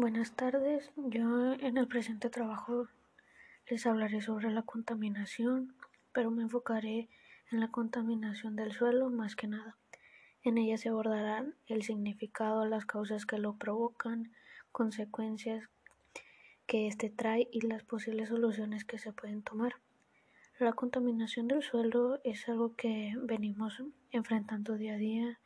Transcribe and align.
Buenas 0.00 0.30
tardes, 0.30 0.92
yo 0.94 1.54
en 1.54 1.76
el 1.76 1.88
presente 1.88 2.30
trabajo 2.30 2.86
les 3.68 3.84
hablaré 3.84 4.20
sobre 4.20 4.48
la 4.48 4.62
contaminación, 4.62 5.74
pero 6.12 6.30
me 6.30 6.44
enfocaré 6.44 7.08
en 7.50 7.58
la 7.58 7.72
contaminación 7.72 8.54
del 8.54 8.70
suelo 8.70 9.10
más 9.10 9.34
que 9.34 9.48
nada. 9.48 9.76
En 10.44 10.56
ella 10.56 10.78
se 10.78 10.90
abordarán 10.90 11.56
el 11.66 11.82
significado, 11.82 12.64
las 12.64 12.86
causas 12.86 13.26
que 13.26 13.38
lo 13.38 13.56
provocan, 13.56 14.30
consecuencias 14.70 15.68
que 16.68 16.86
éste 16.86 17.10
trae 17.10 17.48
y 17.50 17.62
las 17.62 17.82
posibles 17.82 18.28
soluciones 18.28 18.84
que 18.84 18.98
se 18.98 19.12
pueden 19.12 19.42
tomar. 19.42 19.74
La 20.60 20.74
contaminación 20.74 21.48
del 21.48 21.64
suelo 21.64 22.20
es 22.22 22.48
algo 22.48 22.76
que 22.76 23.14
venimos 23.20 23.82
enfrentando 24.12 24.76
día 24.76 24.94
a 24.94 24.98
día 24.98 25.40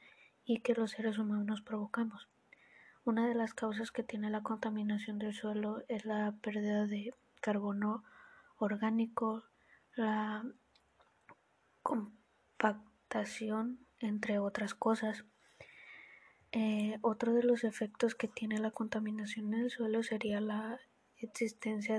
y 0.45 0.61
que 0.61 0.75
los 0.75 0.91
seres 0.91 1.17
humanos 1.17 1.63
provocamos. 1.63 2.29
Una 3.05 3.27
de 3.27 3.35
las 3.35 3.53
causas 3.53 3.91
que 3.91 4.05
tiene 4.05 4.31
la 4.31 4.45
contaminación 4.45 5.19
del 5.19 5.35
suelo 5.35 5.83
es 5.89 6.05
la 6.05 6.37
pérdida 6.41 6.87
de 6.87 7.13
carbono 7.41 8.05
orgánico, 8.59 9.43
la 9.97 10.45
compactación, 11.83 13.85
entre 13.99 14.39
otras 14.39 14.75
cosas. 14.75 15.25
Eh, 16.53 16.97
otro 17.01 17.35
de 17.35 17.43
los 17.43 17.65
efectos 17.65 18.15
que 18.15 18.29
tiene 18.29 18.61
la 18.61 18.71
contaminación 18.71 19.53
en 19.53 19.63
el 19.63 19.71
suelo 19.71 20.05
sería 20.05 20.41
la 20.41 20.79
existencia 21.17 21.99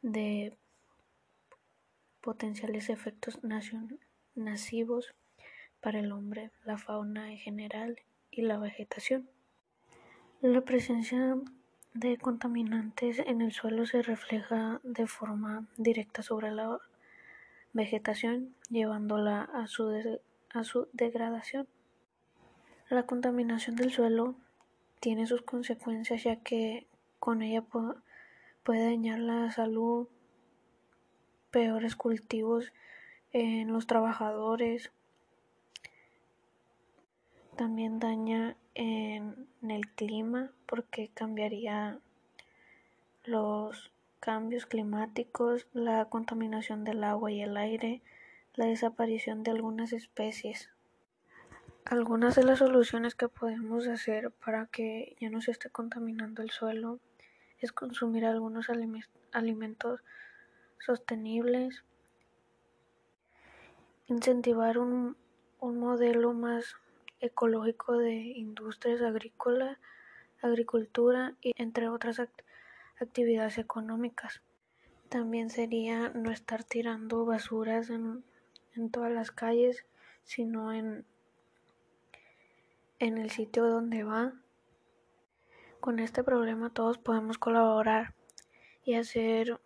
de, 0.00 0.56
potenciales 2.22 2.88
efectos 2.88 3.40
nocivos 3.42 5.14
para 5.80 5.98
el 5.98 6.12
hombre, 6.12 6.50
la 6.64 6.78
fauna 6.78 7.30
en 7.30 7.38
general 7.38 8.00
y 8.30 8.40
la 8.40 8.56
vegetación. 8.56 9.28
La 10.42 10.60
presencia 10.62 11.36
de 11.94 12.18
contaminantes 12.18 13.20
en 13.20 13.42
el 13.42 13.52
suelo 13.52 13.86
se 13.86 14.02
refleja 14.02 14.80
de 14.82 15.06
forma 15.06 15.68
directa 15.76 16.22
sobre 16.22 16.50
la 16.50 16.80
vegetación, 17.72 18.52
llevándola 18.68 19.42
a 19.42 19.68
su, 19.68 20.18
a 20.52 20.64
su 20.64 20.88
degradación. 20.92 21.68
La 22.88 23.06
contaminación 23.06 23.76
del 23.76 23.92
suelo 23.92 24.34
tiene 24.98 25.28
sus 25.28 25.42
consecuencias 25.42 26.24
ya 26.24 26.34
que 26.34 26.88
con 27.20 27.42
ella 27.42 27.62
puede 28.64 28.84
dañar 28.84 29.20
la 29.20 29.52
salud, 29.52 30.08
peores 31.52 31.94
cultivos 31.94 32.72
en 33.30 33.72
los 33.72 33.86
trabajadores, 33.86 34.90
también 37.56 37.98
daña 37.98 38.56
en 38.74 39.46
el 39.62 39.88
clima 39.90 40.50
porque 40.66 41.10
cambiaría 41.14 41.98
los 43.24 43.92
cambios 44.20 44.66
climáticos, 44.66 45.66
la 45.72 46.04
contaminación 46.06 46.84
del 46.84 47.04
agua 47.04 47.30
y 47.30 47.42
el 47.42 47.56
aire, 47.56 48.02
la 48.54 48.66
desaparición 48.66 49.42
de 49.42 49.50
algunas 49.50 49.92
especies. 49.92 50.70
Algunas 51.84 52.36
de 52.36 52.44
las 52.44 52.60
soluciones 52.60 53.14
que 53.14 53.28
podemos 53.28 53.88
hacer 53.88 54.30
para 54.30 54.66
que 54.66 55.16
ya 55.20 55.30
no 55.30 55.40
se 55.40 55.50
esté 55.50 55.70
contaminando 55.70 56.42
el 56.42 56.50
suelo 56.50 57.00
es 57.58 57.72
consumir 57.72 58.24
algunos 58.24 58.68
alimentos 59.32 60.04
sostenibles, 60.78 61.84
incentivar 64.06 64.78
un, 64.78 65.16
un 65.60 65.78
modelo 65.78 66.32
más 66.32 66.76
ecológico 67.22 67.96
de 67.96 68.14
industrias 68.14 69.00
agrícolas, 69.00 69.78
agricultura 70.42 71.34
y 71.40 71.52
entre 71.56 71.88
otras 71.88 72.20
actividades 73.00 73.58
económicas. 73.58 74.42
También 75.08 75.48
sería 75.48 76.10
no 76.10 76.30
estar 76.30 76.64
tirando 76.64 77.24
basuras 77.24 77.90
en, 77.90 78.24
en 78.74 78.90
todas 78.90 79.12
las 79.12 79.30
calles, 79.30 79.84
sino 80.24 80.72
en, 80.72 81.04
en 82.98 83.18
el 83.18 83.30
sitio 83.30 83.66
donde 83.66 84.04
va. 84.04 84.34
Con 85.80 86.00
este 86.00 86.24
problema 86.24 86.70
todos 86.70 86.98
podemos 86.98 87.38
colaborar 87.38 88.14
y 88.84 88.94
hacer 88.94 89.60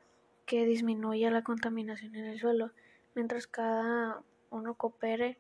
que 0.45 0.67
disminuya 0.67 1.31
la 1.31 1.43
contaminación 1.43 2.15
en 2.17 2.27
el 2.27 2.39
suelo, 2.39 2.71
mientras 3.15 3.47
cada 3.47 4.23
uno 4.51 4.75
coopere 4.75 5.39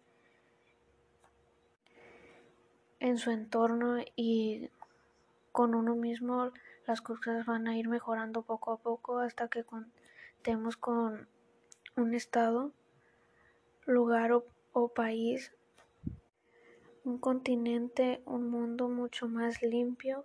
en 3.01 3.19
su 3.19 3.31
entorno 3.31 3.99
y 4.15 4.71
con 5.53 5.75
uno 5.75 5.95
mismo 5.95 6.53
las 6.87 7.01
cosas 7.01 7.47
van 7.47 7.67
a 7.67 7.77
ir 7.77 7.89
mejorando 7.89 8.43
poco 8.43 8.73
a 8.73 8.77
poco 8.77 9.19
hasta 9.19 9.49
que 9.49 9.65
contemos 9.65 10.77
con 10.77 11.29
un 11.97 12.15
estado, 12.15 12.73
lugar 13.87 14.33
o, 14.33 14.47
o 14.73 14.89
país, 14.89 15.53
un 17.05 17.19
continente, 17.19 18.23
un 18.27 18.51
mundo 18.51 18.89
mucho 18.89 19.29
más 19.29 19.62
limpio 19.62 20.25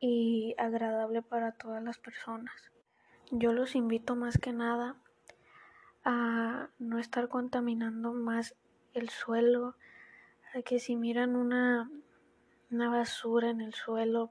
y 0.00 0.54
agradable 0.58 1.22
para 1.22 1.52
todas 1.52 1.82
las 1.82 1.98
personas. 1.98 2.70
Yo 3.30 3.52
los 3.52 3.74
invito 3.74 4.14
más 4.14 4.38
que 4.38 4.52
nada 4.52 4.96
a 6.04 6.68
no 6.78 6.98
estar 6.98 7.28
contaminando 7.28 8.12
más 8.12 8.54
el 8.94 9.08
suelo, 9.08 9.74
que 10.62 10.78
si 10.78 10.96
miran 10.96 11.36
una, 11.36 11.90
una 12.70 12.90
basura 12.90 13.50
en 13.50 13.60
el 13.60 13.74
suelo, 13.74 14.30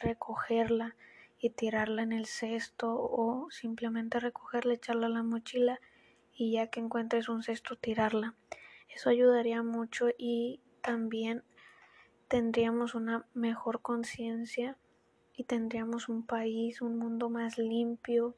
recogerla 0.00 0.96
y 1.38 1.50
tirarla 1.50 2.02
en 2.02 2.12
el 2.12 2.26
cesto 2.26 2.94
o 2.94 3.50
simplemente 3.50 4.20
recogerla, 4.20 4.74
echarla 4.74 5.06
a 5.06 5.10
la 5.10 5.22
mochila 5.22 5.80
y 6.34 6.52
ya 6.52 6.68
que 6.68 6.80
encuentres 6.80 7.28
un 7.28 7.42
cesto 7.42 7.76
tirarla. 7.76 8.34
Eso 8.88 9.10
ayudaría 9.10 9.62
mucho 9.62 10.08
y 10.16 10.60
también 10.80 11.42
tendríamos 12.28 12.94
una 12.94 13.26
mejor 13.34 13.82
conciencia 13.82 14.76
y 15.34 15.44
tendríamos 15.44 16.08
un 16.08 16.24
país, 16.24 16.80
un 16.80 16.98
mundo 16.98 17.28
más 17.28 17.58
limpio 17.58 18.36